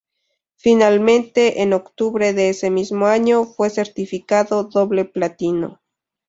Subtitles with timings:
[0.55, 5.79] Finalmente, en octubre de ese mismo año fue certificado doble platino.